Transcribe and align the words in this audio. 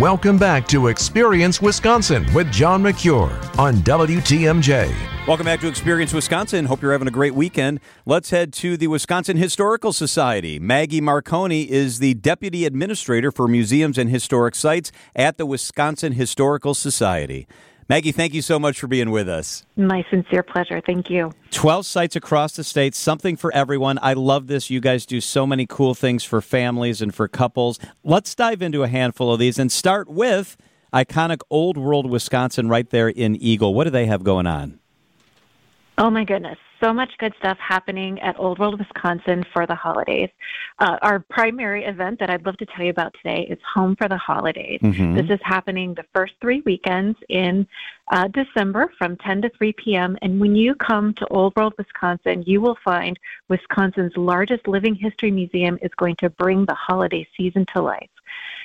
Welcome 0.00 0.38
back 0.38 0.66
to 0.68 0.86
Experience 0.86 1.60
Wisconsin 1.60 2.24
with 2.32 2.50
John 2.50 2.82
Mercure 2.82 3.38
on 3.58 3.74
WTMJ. 3.82 4.90
Welcome 5.28 5.44
back 5.44 5.60
to 5.60 5.68
Experience 5.68 6.14
Wisconsin. 6.14 6.64
Hope 6.64 6.80
you're 6.80 6.92
having 6.92 7.08
a 7.08 7.12
great 7.12 7.34
weekend. 7.34 7.78
Let's 8.06 8.30
head 8.30 8.54
to 8.54 8.78
the 8.78 8.86
Wisconsin 8.86 9.36
Historical 9.36 9.92
Society. 9.92 10.58
Maggie 10.58 11.02
Marconi 11.02 11.70
is 11.70 11.98
the 11.98 12.14
Deputy 12.14 12.64
Administrator 12.64 13.30
for 13.30 13.46
Museums 13.46 13.98
and 13.98 14.08
Historic 14.08 14.54
Sites 14.54 14.92
at 15.14 15.36
the 15.36 15.44
Wisconsin 15.44 16.14
Historical 16.14 16.72
Society. 16.72 17.46
Maggie, 17.88 18.12
thank 18.12 18.34
you 18.34 18.42
so 18.42 18.58
much 18.58 18.78
for 18.78 18.86
being 18.86 19.10
with 19.10 19.28
us. 19.28 19.64
My 19.76 20.04
sincere 20.10 20.42
pleasure. 20.42 20.80
Thank 20.84 21.10
you. 21.10 21.32
12 21.50 21.86
sites 21.86 22.16
across 22.16 22.54
the 22.54 22.64
state, 22.64 22.94
something 22.94 23.36
for 23.36 23.52
everyone. 23.54 23.98
I 24.02 24.12
love 24.12 24.46
this. 24.46 24.70
You 24.70 24.80
guys 24.80 25.04
do 25.04 25.20
so 25.20 25.46
many 25.46 25.66
cool 25.66 25.94
things 25.94 26.24
for 26.24 26.40
families 26.40 27.02
and 27.02 27.14
for 27.14 27.28
couples. 27.28 27.78
Let's 28.04 28.34
dive 28.34 28.62
into 28.62 28.82
a 28.82 28.88
handful 28.88 29.32
of 29.32 29.38
these 29.38 29.58
and 29.58 29.70
start 29.70 30.08
with 30.08 30.56
iconic 30.92 31.40
Old 31.50 31.76
World 31.76 32.08
Wisconsin 32.08 32.68
right 32.68 32.88
there 32.88 33.08
in 33.08 33.36
Eagle. 33.36 33.74
What 33.74 33.84
do 33.84 33.90
they 33.90 34.06
have 34.06 34.22
going 34.22 34.46
on? 34.46 34.78
Oh 35.98 36.10
my 36.10 36.24
goodness 36.24 36.58
so 36.82 36.92
much 36.92 37.12
good 37.18 37.32
stuff 37.38 37.56
happening 37.58 38.20
at 38.20 38.38
Old 38.38 38.58
World 38.58 38.78
Wisconsin 38.78 39.44
for 39.52 39.66
the 39.66 39.74
holidays. 39.74 40.28
Uh, 40.80 40.96
our 41.00 41.20
primary 41.20 41.84
event 41.84 42.18
that 42.18 42.28
I'd 42.28 42.44
love 42.44 42.56
to 42.56 42.66
tell 42.66 42.84
you 42.84 42.90
about 42.90 43.14
today 43.14 43.46
is 43.48 43.58
Home 43.74 43.94
for 43.94 44.08
the 44.08 44.16
Holidays. 44.16 44.80
Mm-hmm. 44.82 45.14
This 45.14 45.30
is 45.30 45.38
happening 45.44 45.94
the 45.94 46.04
first 46.12 46.32
three 46.40 46.60
weekends 46.66 47.16
in 47.28 47.66
uh, 48.10 48.28
December 48.28 48.92
from 48.98 49.16
10 49.18 49.42
to 49.42 49.50
3 49.50 49.72
p.m. 49.74 50.18
And 50.22 50.40
when 50.40 50.56
you 50.56 50.74
come 50.74 51.14
to 51.14 51.26
Old 51.28 51.54
World 51.54 51.74
Wisconsin, 51.78 52.42
you 52.46 52.60
will 52.60 52.78
find 52.84 53.16
Wisconsin's 53.48 54.16
largest 54.16 54.66
living 54.66 54.96
history 54.96 55.30
museum 55.30 55.78
is 55.82 55.90
going 55.96 56.16
to 56.16 56.30
bring 56.30 56.66
the 56.66 56.74
holiday 56.74 57.26
season 57.36 57.64
to 57.74 57.82
life. 57.82 58.10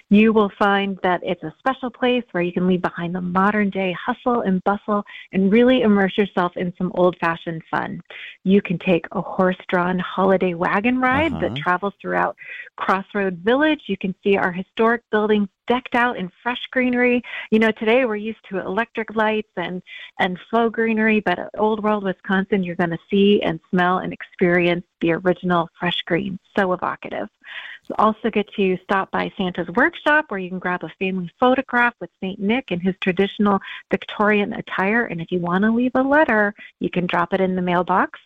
You 0.09 0.31
will 0.31 0.51
find 0.57 0.97
that 1.03 1.21
it's 1.23 1.43
a 1.43 1.53
special 1.59 1.89
place 1.89 2.23
where 2.31 2.43
you 2.43 2.53
can 2.53 2.65
leave 2.65 2.81
behind 2.81 3.13
the 3.13 3.21
modern 3.21 3.69
day 3.69 3.93
hustle 3.93 4.41
and 4.41 4.63
bustle 4.63 5.03
and 5.33 5.51
really 5.51 5.81
immerse 5.81 6.17
yourself 6.17 6.55
in 6.55 6.73
some 6.77 6.91
old 6.95 7.17
fashioned 7.19 7.61
fun. 7.69 8.01
You 8.43 8.61
can 8.61 8.79
take 8.79 9.05
a 9.11 9.21
horse 9.21 9.57
drawn 9.67 9.99
holiday 9.99 10.53
wagon 10.53 10.99
ride 10.99 11.33
uh-huh. 11.33 11.41
that 11.41 11.55
travels 11.57 11.93
throughout 12.01 12.37
Crossroad 12.77 13.39
Village. 13.39 13.81
You 13.87 13.97
can 13.97 14.15
see 14.23 14.37
our 14.37 14.51
historic 14.51 15.01
buildings 15.11 15.49
decked 15.67 15.95
out 15.95 16.17
in 16.17 16.31
fresh 16.41 16.61
greenery. 16.71 17.21
You 17.51 17.59
know, 17.59 17.71
today 17.71 18.05
we're 18.05 18.15
used 18.15 18.39
to 18.49 18.59
electric 18.59 19.13
lights 19.15 19.51
and, 19.57 19.81
and 20.19 20.39
faux 20.49 20.73
greenery, 20.73 21.19
but 21.19 21.37
at 21.37 21.49
Old 21.57 21.83
World, 21.83 22.05
Wisconsin, 22.05 22.63
you're 22.63 22.75
going 22.75 22.91
to 22.91 22.99
see 23.09 23.41
and 23.41 23.59
smell 23.69 23.97
and 23.97 24.13
experience 24.13 24.85
the 25.01 25.11
original 25.11 25.69
fresh 25.77 26.01
green. 26.05 26.39
So 26.57 26.71
evocative. 26.71 27.27
Also 27.97 28.29
get 28.29 28.47
to 28.55 28.77
stop 28.83 29.09
by 29.11 29.31
Santa's 29.37 29.67
workshop 29.75 30.25
where 30.27 30.39
you 30.39 30.49
can 30.49 30.59
grab 30.59 30.83
a 30.83 30.89
family 30.99 31.29
photograph 31.39 31.93
with 31.99 32.09
St. 32.21 32.39
Nick 32.39 32.71
in 32.71 32.79
his 32.79 32.95
traditional 33.01 33.59
Victorian 33.91 34.53
attire. 34.53 35.05
And 35.05 35.21
if 35.21 35.31
you 35.31 35.39
want 35.39 35.63
to 35.63 35.71
leave 35.71 35.91
a 35.95 36.01
letter, 36.01 36.53
you 36.79 36.89
can 36.89 37.07
drop 37.07 37.33
it 37.33 37.41
in 37.41 37.55
the 37.55 37.61
mailbox. 37.61 38.19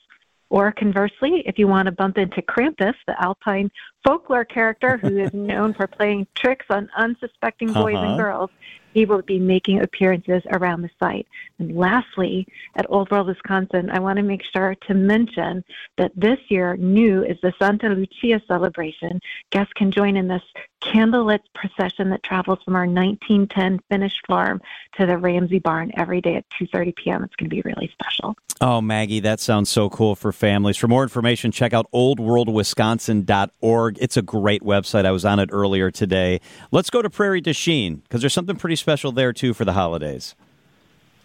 Or 0.52 0.74
conversely, 0.74 1.44
if 1.46 1.58
you 1.58 1.66
want 1.70 1.86
to 1.86 1.94
bump 1.94 2.18
into 2.18 2.42
Krampus, 2.42 2.96
the 3.08 3.16
Alpine 3.24 3.72
folklore 4.06 4.44
character 4.44 4.98
who 4.98 5.18
is 5.18 5.34
known 5.34 5.74
for 5.74 5.88
playing 5.88 6.28
tricks 6.36 6.66
on 6.70 6.90
unsuspecting 6.98 7.72
boys 7.72 7.96
uh-huh. 7.96 8.06
and 8.06 8.20
girls, 8.20 8.50
he 8.94 9.06
will 9.06 9.22
be 9.22 9.40
making 9.40 9.82
appearances 9.82 10.44
around 10.52 10.82
the 10.82 10.90
site. 11.00 11.26
And 11.58 11.74
lastly, 11.78 12.46
at 12.76 12.86
Old 12.90 13.10
World, 13.12 13.28
Wisconsin, 13.28 13.90
I 13.92 14.00
want 14.00 14.18
to 14.18 14.24
make 14.24 14.44
sure 14.54 14.76
to 14.88 14.94
mention 14.94 15.64
that 15.98 16.12
this 16.18 16.40
year, 16.50 16.76
new 16.76 17.24
is 17.24 17.38
the 17.42 17.54
Santa 17.58 17.88
Lucia 17.88 18.42
celebration. 18.46 19.22
Guests 19.52 19.72
can 19.78 19.90
join 19.90 20.18
in 20.18 20.28
this 20.28 20.44
candlelit 20.82 21.40
procession 21.54 22.10
that 22.10 22.24
travels 22.24 22.60
from 22.64 22.76
our 22.76 22.86
1910 22.86 23.80
Finnish 23.90 24.20
farm 24.28 24.62
to 24.98 25.06
the 25.06 25.18
Ramsey 25.18 25.60
barn 25.60 25.92
every 25.96 26.20
day 26.22 26.36
at 26.36 26.46
2:30 26.60 26.96
p.m. 26.96 27.24
It's 27.24 27.36
going 27.36 27.50
to 27.50 27.56
be 27.56 27.62
really 27.62 27.90
special. 27.94 28.36
Oh, 28.60 28.82
Maggie, 28.82 29.22
that 29.22 29.40
sounds 29.40 29.70
so 29.70 29.90
cool 29.90 30.16
for 30.16 30.32
families. 30.32 30.78
For 30.78 30.88
more 30.88 31.02
information, 31.04 31.52
check 31.52 31.74
out 31.74 31.92
oldworldwisconsin.org. 31.92 33.98
It's 34.00 34.18
a 34.18 34.22
great 34.22 34.62
website. 34.62 35.06
I 35.06 35.12
was 35.12 35.26
on 35.26 35.40
it 35.40 35.50
earlier 35.52 35.90
today. 35.90 36.40
Let's 36.72 36.92
go 36.92 37.02
to 37.02 37.10
Prairie 37.10 37.42
du 37.42 37.54
because 37.54 38.22
there's 38.22 38.34
something 38.34 38.56
pretty 38.56 38.76
special 38.76 39.12
there 39.12 39.34
too 39.34 39.54
for 39.54 39.66
the 39.66 39.74
holidays. 39.74 40.36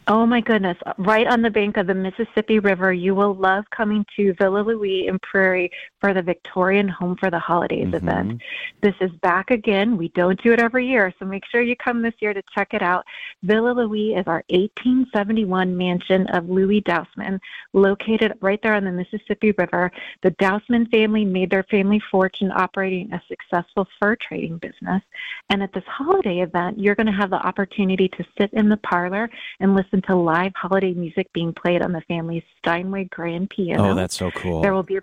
Oh 0.08 0.24
my 0.24 0.40
goodness. 0.40 0.78
Right 0.98 1.26
on 1.26 1.42
the 1.42 1.50
bank 1.50 1.76
of 1.76 1.88
the 1.88 1.94
Mississippi 1.94 2.60
River, 2.60 2.92
you 2.92 3.12
will 3.16 3.34
love 3.34 3.64
coming 3.70 4.06
to 4.14 4.34
Villa 4.34 4.60
Louis 4.60 5.08
in 5.08 5.18
Prairie 5.18 5.68
for 6.00 6.14
the 6.14 6.22
Victorian 6.22 6.86
Home 6.86 7.16
for 7.16 7.28
the 7.28 7.40
Holidays 7.40 7.86
mm-hmm. 7.86 8.08
event. 8.08 8.42
This 8.82 8.94
is 9.00 9.10
back 9.22 9.50
again. 9.50 9.96
We 9.96 10.10
don't 10.10 10.40
do 10.40 10.52
it 10.52 10.60
every 10.60 10.86
year, 10.86 11.12
so 11.18 11.24
make 11.24 11.44
sure 11.50 11.60
you 11.60 11.74
come 11.74 12.02
this 12.02 12.14
year 12.20 12.32
to 12.32 12.42
check 12.54 12.72
it 12.72 12.82
out. 12.82 13.04
Villa 13.42 13.72
Louis 13.72 14.14
is 14.14 14.28
our 14.28 14.44
1871 14.50 15.76
mansion 15.76 16.28
of 16.28 16.48
Louis 16.48 16.82
Dousman, 16.82 17.40
located 17.72 18.34
right 18.40 18.62
there 18.62 18.74
on 18.74 18.84
the 18.84 18.92
Mississippi 18.92 19.52
River. 19.58 19.90
The 20.22 20.30
Dousman 20.32 20.88
family 20.88 21.24
made 21.24 21.50
their 21.50 21.64
family 21.64 22.00
fortune 22.12 22.52
operating 22.52 23.12
a 23.12 23.20
successful 23.26 23.88
fur 23.98 24.14
trading 24.14 24.58
business. 24.58 25.02
And 25.50 25.64
at 25.64 25.72
this 25.72 25.84
holiday 25.88 26.42
event, 26.42 26.78
you're 26.78 26.94
going 26.94 27.06
to 27.08 27.12
have 27.12 27.30
the 27.30 27.44
opportunity 27.44 28.08
to 28.10 28.24
sit 28.38 28.52
in 28.52 28.68
the 28.68 28.76
parlor 28.76 29.28
and 29.58 29.74
listen 29.74 29.95
listen 29.96 30.08
to 30.08 30.16
live 30.16 30.52
holiday 30.54 30.92
music 30.92 31.32
being 31.32 31.52
played 31.52 31.82
on 31.82 31.92
the 31.92 32.00
family's 32.02 32.42
Steinway 32.58 33.04
grand 33.04 33.50
piano. 33.50 33.90
Oh, 33.90 33.94
that's 33.94 34.16
so 34.16 34.30
cool. 34.30 34.60
There 34.62 34.74
will 34.74 34.82
be 34.82 34.96
a 34.96 35.02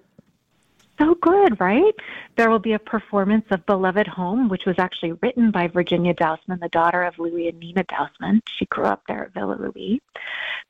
so 0.99 1.15
good, 1.21 1.59
right? 1.59 1.93
There 2.37 2.51
will 2.51 2.59
be 2.59 2.73
a 2.73 2.79
performance 2.79 3.45
of 3.49 3.65
Beloved 3.65 4.05
Home, 4.05 4.47
which 4.47 4.61
was 4.67 4.75
actually 4.77 5.13
written 5.23 5.49
by 5.49 5.67
Virginia 5.67 6.13
Dousman, 6.13 6.59
the 6.59 6.69
daughter 6.69 7.01
of 7.01 7.17
Louis 7.17 7.47
and 7.47 7.59
Nina 7.59 7.83
Dousman. 7.85 8.41
She 8.59 8.65
grew 8.67 8.85
up 8.85 9.01
there 9.07 9.23
at 9.23 9.33
Villa 9.33 9.57
Louis. 9.59 9.99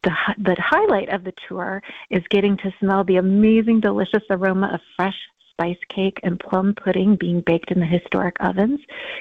The, 0.03 0.11
the 0.37 0.55
highlight 0.57 1.09
of 1.09 1.25
the 1.25 1.33
tour 1.49 1.81
is 2.09 2.23
getting 2.29 2.55
to 2.57 2.73
smell 2.79 3.03
the 3.03 3.17
amazing, 3.17 3.81
delicious 3.81 4.23
aroma 4.29 4.71
of 4.73 4.79
fresh 4.95 5.17
spice 5.53 5.77
cake 5.89 6.19
and 6.23 6.39
plum 6.39 6.73
pudding 6.75 7.15
being 7.15 7.41
baked 7.41 7.71
in 7.71 7.79
the 7.79 7.85
historic 7.85 8.35
ovens. 8.39 8.79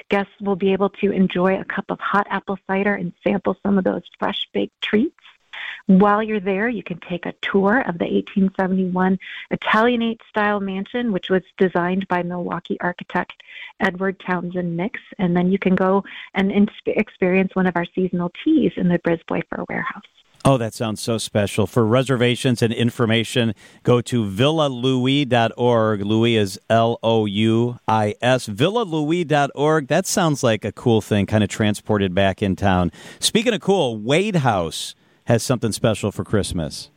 Guests 0.09 0.33
will 0.41 0.55
be 0.55 0.73
able 0.73 0.89
to 0.89 1.11
enjoy 1.11 1.59
a 1.59 1.65
cup 1.65 1.85
of 1.89 1.99
hot 1.99 2.27
apple 2.29 2.57
cider 2.67 2.95
and 2.95 3.13
sample 3.23 3.55
some 3.63 3.77
of 3.77 3.83
those 3.83 4.03
fresh 4.19 4.47
baked 4.53 4.81
treats. 4.81 5.15
While 5.85 6.23
you're 6.23 6.39
there, 6.39 6.69
you 6.69 6.81
can 6.81 6.99
take 6.99 7.25
a 7.25 7.33
tour 7.41 7.79
of 7.81 7.99
the 7.99 8.05
1871 8.05 9.19
Italianate 9.51 10.21
style 10.29 10.59
mansion, 10.59 11.11
which 11.11 11.29
was 11.29 11.43
designed 11.57 12.07
by 12.07 12.23
Milwaukee 12.23 12.77
architect 12.81 13.33
Edward 13.79 14.19
Townsend 14.19 14.75
Mix. 14.75 14.99
And 15.19 15.35
then 15.35 15.51
you 15.51 15.59
can 15.59 15.75
go 15.75 16.03
and 16.33 16.51
experience 16.85 17.55
one 17.55 17.67
of 17.67 17.75
our 17.75 17.85
seasonal 17.93 18.31
teas 18.43 18.71
in 18.77 18.87
the 18.87 18.99
Brisbois 18.99 19.43
Fur 19.49 19.65
Warehouse. 19.69 20.03
Oh, 20.45 20.57
that 20.57 20.73
sounds 20.73 20.99
so 21.01 21.17
special. 21.17 21.65
For 21.65 21.85
reservations 21.85 22.61
and 22.61 22.73
information, 22.73 23.53
go 23.83 24.01
to 24.01 24.25
villalouis.org. 24.25 26.01
Louis 26.01 26.35
is 26.35 26.59
L 26.69 26.99
O 27.01 27.25
U 27.25 27.79
I 27.87 28.15
S. 28.21 28.47
Villalouis.org. 28.49 29.87
That 29.87 30.05
sounds 30.05 30.43
like 30.43 30.65
a 30.65 30.73
cool 30.73 30.99
thing, 30.99 31.27
kind 31.27 31.45
of 31.45 31.49
transported 31.49 32.13
back 32.13 32.43
in 32.43 32.57
town. 32.57 32.91
Speaking 33.21 33.53
of 33.53 33.61
cool, 33.61 33.97
Wade 33.97 34.37
House 34.37 34.95
has 35.27 35.43
something 35.43 35.71
special 35.71 36.11
for 36.11 36.25
Christmas. 36.25 36.89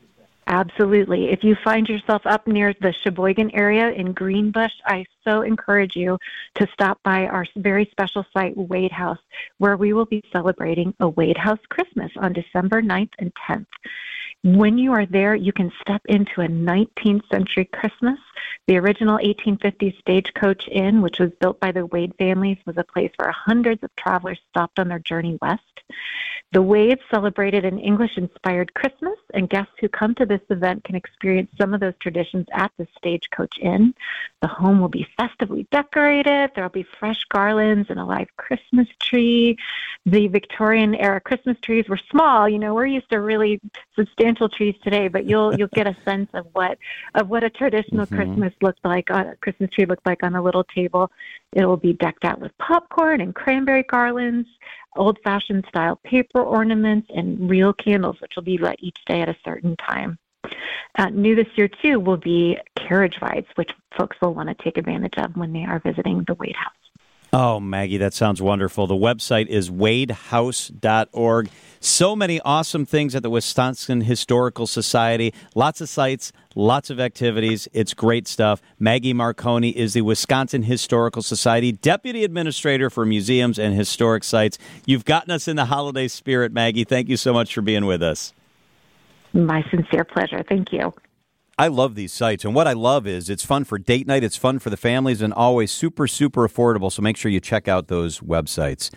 Absolutely. 0.49 1.31
If 1.31 1.43
you 1.43 1.57
find 1.65 1.89
yourself 1.89 2.23
up 2.25 2.47
near 2.47 2.73
the 2.81 2.93
Sheboygan 2.93 3.51
area 3.53 3.91
in 3.91 4.12
Greenbush, 4.12 4.73
I 4.84 5.05
so 5.25 5.43
encourage 5.43 5.97
you 5.97 6.19
to 6.55 6.69
stop 6.73 7.01
by 7.03 7.27
our 7.27 7.45
very 7.57 7.89
special 7.91 8.25
site, 8.33 8.57
Wade 8.57 8.93
House, 8.93 9.19
where 9.59 9.77
we 9.77 9.93
will 9.93 10.05
be 10.05 10.23
celebrating 10.33 10.95
a 11.01 11.09
Wade 11.09 11.37
House 11.37 11.59
Christmas 11.69 12.12
on 12.19 12.33
December 12.33 12.81
9th 12.81 13.11
and 13.19 13.33
10th. 13.49 13.67
When 14.45 14.79
you 14.79 14.93
are 14.93 15.07
there, 15.07 15.34
you 15.34 15.53
can 15.53 15.73
step 15.81 16.03
into 16.07 16.41
a 16.41 16.47
19th 16.47 17.28
century 17.28 17.69
Christmas. 17.73 18.19
The 18.66 18.76
original 18.78 19.19
1850s 19.19 19.98
Stagecoach 19.98 20.69
Inn, 20.69 21.02
which 21.02 21.19
was 21.19 21.30
built 21.41 21.60
by 21.60 21.72
the 21.72 21.86
Wade 21.86 22.14
families, 22.19 22.58
was 22.66 22.76
a 22.76 22.84
place 22.84 23.12
where 23.16 23.32
hundreds 23.32 23.82
of 23.82 23.94
travelers 23.97 24.41
stopped 24.50 24.78
on 24.78 24.88
their 24.88 24.98
journey 24.98 25.38
west. 25.41 25.62
The 26.53 26.62
Wades 26.62 27.00
celebrated 27.10 27.65
an 27.65 27.78
English 27.78 28.16
inspired 28.16 28.72
Christmas, 28.74 29.18
and 29.34 29.50
guests 29.50 29.74
who 29.80 29.88
come 29.88 30.15
to 30.15 30.24
this 30.24 30.41
event 30.48 30.84
can 30.84 30.94
experience 30.94 31.50
some 31.59 31.74
of 31.74 31.80
those 31.80 31.97
traditions 32.00 32.47
at 32.53 32.71
the 32.78 32.86
Stagecoach 32.97 33.59
Inn. 33.60 33.94
The 34.42 34.48
home 34.48 34.80
will 34.80 34.89
be 34.89 35.06
festively 35.16 35.66
decorated. 35.71 36.53
There 36.54 36.65
will 36.65 36.71
be 36.71 36.86
fresh 36.98 37.22
garlands 37.30 37.91
and 37.91 37.98
a 37.98 38.04
live 38.04 38.28
Christmas 38.36 38.86
tree. 39.00 39.56
The 40.06 40.28
Victorian 40.28 40.94
era 40.94 41.21
Christmas 41.21 41.59
trees 41.60 41.89
were 41.89 42.00
small. 42.10 42.48
You 42.48 42.59
know, 42.59 42.74
we're 42.74 42.86
used 42.86 43.10
to 43.10 43.21
really 43.21 43.60
substantial 43.97 44.48
trees 44.48 44.77
today, 44.82 45.09
but 45.09 45.24
you'll 45.27 45.56
you'll 45.56 45.68
get 45.68 45.86
a 45.86 45.97
sense 46.04 46.30
of 46.32 46.47
what 46.53 46.78
of 47.15 47.28
what 47.28 47.42
a 47.42 47.50
traditional 47.50 48.06
mm-hmm. 48.06 48.15
Christmas 48.15 48.26
looked 48.63 48.84
like 48.84 49.11
on 49.11 49.27
a 49.27 49.37
Christmas 49.37 49.71
tree 49.71 49.87
looked 49.87 50.07
like 50.07 50.23
on 50.23 50.34
a 50.34 50.43
little 50.43 50.65
table. 50.65 51.11
It 51.53 51.65
will 51.65 51.77
be 51.77 51.93
decked 51.95 52.25
out 52.25 52.41
with 52.41 52.57
popcorn 52.59 53.21
and 53.21 53.34
cranberry 53.34 53.84
garlands 53.84 54.49
old 54.97 55.19
fashioned 55.23 55.65
style 55.69 55.97
paper 56.05 56.43
ornaments, 56.43 57.09
and 57.15 57.49
real 57.49 57.73
candles, 57.73 58.17
which 58.21 58.33
will 58.37 58.43
be 58.43 58.59
lit 58.59 58.77
each 58.81 58.99
day 59.07 59.21
at 59.21 59.28
a 59.28 59.37
certain 59.45 59.77
time. 59.77 60.19
Uh, 60.99 61.11
new 61.11 61.34
this 61.34 61.49
year, 61.57 61.69
too, 61.69 62.01
will 62.01 62.17
be 62.17 62.57
carriage 62.77 63.19
rides, 63.21 63.47
which 63.57 63.71
folks 63.97 64.17
will 64.21 64.34
want 64.34 64.49
to 64.49 64.65
take 64.65 64.78
advantage 64.78 65.17
of 65.19 65.37
when 65.37 65.53
they 65.53 65.65
are 65.65 65.81
visiting 65.81 66.25
the 66.27 66.34
Wade 66.34 66.57
House. 66.57 66.85
Oh, 67.38 67.60
Maggie, 67.60 67.98
that 67.98 68.15
sounds 68.15 68.41
wonderful. 68.41 68.86
The 68.86 68.94
website 68.94 69.48
is 69.48 69.68
wadehouse.org. 69.68 71.50
So 71.80 72.16
many 72.16 72.41
awesome 72.41 72.86
things 72.86 73.15
at 73.15 73.22
the 73.22 73.28
Wisconsin 73.28 74.00
Historical 74.00 74.66
Society. 74.66 75.34
Lots 75.54 75.83
of 75.83 75.91
sites, 75.91 76.33
lots 76.54 76.88
of 76.88 76.98
activities. 76.98 77.68
It's 77.74 77.92
great 77.92 78.27
stuff. 78.27 78.62
Maggie 78.78 79.12
Marconi 79.12 79.68
is 79.68 79.92
the 79.92 80.00
Wisconsin 80.00 80.62
Historical 80.62 81.21
Society 81.21 81.72
Deputy 81.72 82.24
Administrator 82.24 82.88
for 82.88 83.04
Museums 83.04 83.59
and 83.59 83.74
Historic 83.74 84.24
Sites. 84.24 84.56
You've 84.86 85.04
gotten 85.04 85.30
us 85.30 85.47
in 85.47 85.56
the 85.56 85.66
holiday 85.66 86.09
spirit, 86.09 86.53
Maggie. 86.53 86.84
Thank 86.84 87.10
you 87.10 87.18
so 87.18 87.34
much 87.34 87.53
for 87.53 87.60
being 87.60 87.84
with 87.84 88.03
us. 88.03 88.32
My 89.34 89.62
sincere 89.71 90.04
pleasure. 90.04 90.42
Thank 90.48 90.72
you. 90.72 90.91
I 91.58 91.68
love 91.68 91.94
these 91.94 92.12
sites. 92.12 92.44
And 92.44 92.54
what 92.54 92.68
I 92.68 92.74
love 92.74 93.06
is 93.06 93.30
it's 93.30 93.44
fun 93.44 93.64
for 93.64 93.78
date 93.78 94.06
night, 94.06 94.22
it's 94.22 94.36
fun 94.36 94.58
for 94.58 94.68
the 94.68 94.76
families, 94.76 95.22
and 95.22 95.32
always 95.32 95.70
super, 95.70 96.06
super 96.06 96.47
affordable. 96.47 96.92
So 96.92 97.00
make 97.00 97.16
sure 97.16 97.30
you 97.30 97.41
check 97.41 97.66
out 97.66 97.88
those 97.88 98.20
websites. 98.20 98.92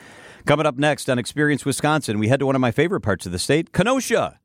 Coming 0.46 0.66
up 0.66 0.78
next 0.78 1.10
on 1.10 1.20
Experience 1.20 1.64
Wisconsin, 1.66 2.20
we 2.20 2.28
head 2.28 2.40
to 2.40 2.46
one 2.46 2.56
of 2.56 2.62
my 2.62 2.72
favorite 2.72 3.02
parts 3.02 3.26
of 3.26 3.32
the 3.32 3.40
state, 3.40 3.72
Kenosha. 3.72 4.40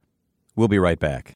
We'll 0.55 0.69
be 0.69 0.78
right 0.78 0.99
back. 0.99 1.32